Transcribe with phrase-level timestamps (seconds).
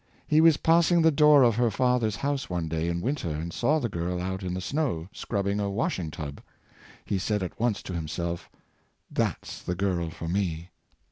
[0.27, 3.77] He was passing the door of her father's house one day in winter, and saw
[3.77, 6.41] the girl out in the snow, scrubbing a washing tub.
[7.05, 8.49] He said at once to himself,"
[9.21, 10.71] that s the girl for me."